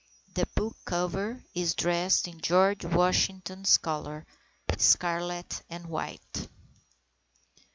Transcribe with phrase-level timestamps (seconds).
[0.33, 4.25] The book cover is dressed in George Washington's colours,
[4.79, 6.49] scarlet and white.